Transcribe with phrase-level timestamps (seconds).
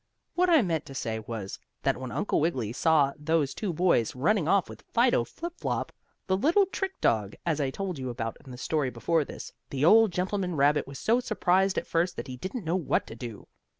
[0.33, 4.47] What I meant to say was, that when Uncle Wiggily saw those two boys running
[4.47, 5.91] off with Fido Flip Flop,
[6.25, 9.85] the little trick dog, as I told you about in the story before this, the
[9.85, 13.47] old gentleman rabbit was so surprised at first that he didn't know what to do.